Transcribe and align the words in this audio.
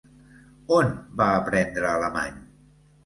On 0.77 0.89
va 1.21 1.27
aprendre 1.41 1.93
alemany? 1.93 2.41